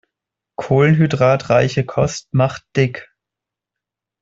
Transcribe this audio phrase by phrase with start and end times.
[0.57, 3.13] Kohlenhydratreiche Kost macht dick.